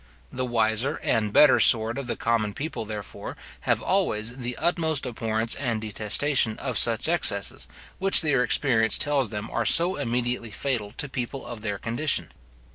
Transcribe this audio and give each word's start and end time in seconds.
The 0.31 0.47
wiser 0.47 0.95
and 1.03 1.31
better 1.31 1.59
sort 1.59 1.99
of 1.99 2.07
the 2.07 2.15
common 2.15 2.55
people, 2.55 2.85
therefore, 2.85 3.37
have 3.69 3.83
always 3.83 4.37
the 4.39 4.57
utmost 4.57 5.05
abhorrence 5.05 5.53
and 5.53 5.79
detestation 5.79 6.57
of 6.57 6.79
such 6.79 7.07
excesses, 7.07 7.67
which 7.99 8.21
their 8.21 8.41
experience 8.41 8.97
tells 8.97 9.29
them 9.29 9.51
are 9.51 9.63
so 9.63 9.97
immediately 9.97 10.49
fatal 10.49 10.89
to 10.97 11.07
people 11.07 11.45
of 11.45 11.61
their 11.61 11.77
condition. 11.77 12.31